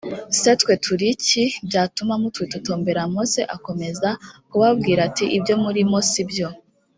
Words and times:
se 0.39 0.51
twe 0.59 0.73
turi 0.83 1.07
iki 1.15 1.43
byatuma 1.67 2.13
mutwitotombera 2.21 3.01
mose 3.13 3.39
akomeza 3.55 4.09
kubabwira 4.49 4.99
ati 5.09 5.25
ibyo 5.37 5.55
muri 5.63 5.81
mo 5.91 5.99
si 6.11 6.23
byo 6.29 6.49